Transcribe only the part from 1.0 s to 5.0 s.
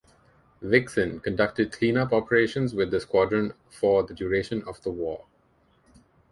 conducted clean-up operations with the squadron for the duration of the